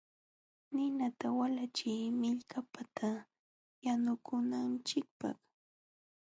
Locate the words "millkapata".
2.21-3.09